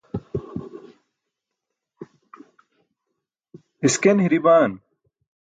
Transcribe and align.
isken 3.87 4.17
hiri 4.23 4.39
baan 4.45 4.71